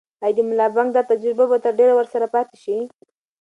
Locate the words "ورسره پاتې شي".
1.97-2.77